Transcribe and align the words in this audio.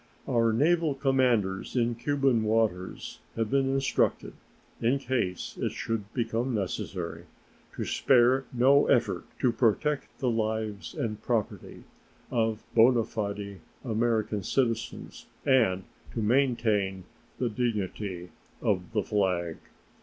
Our 0.27 0.51
naval 0.51 0.95
commanders 0.95 1.75
in 1.75 1.93
Cuban 1.93 2.41
waters 2.43 3.19
have 3.35 3.51
been 3.51 3.71
instructed, 3.71 4.33
in 4.81 4.97
case 4.97 5.59
it 5.61 5.73
should 5.73 6.11
become 6.15 6.55
necessary, 6.55 7.25
to 7.75 7.85
spare 7.85 8.45
no 8.51 8.87
effort 8.87 9.25
to 9.41 9.51
protect 9.51 10.17
the 10.17 10.27
lives 10.31 10.95
and 10.95 11.21
property 11.21 11.83
of 12.31 12.63
bona 12.73 13.03
fide 13.03 13.59
American 13.85 14.41
citizens 14.41 15.27
and 15.45 15.83
to 16.15 16.19
maintain 16.19 17.03
the 17.37 17.49
dignity 17.51 18.31
of 18.59 18.93
the 18.93 19.03
flag. 19.03 19.57